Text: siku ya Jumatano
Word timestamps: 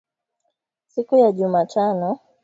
siku 0.87 1.17
ya 1.17 1.31
Jumatano 1.31 2.19